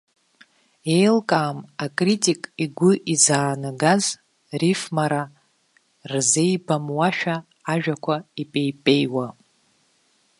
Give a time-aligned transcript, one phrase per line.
[0.95, 4.03] Еилкаам акритик игәы изаанагаз
[4.59, 5.23] рифмара
[6.11, 7.35] рзеибамуашәа
[7.71, 9.27] ажәақәа ипеипеиуа.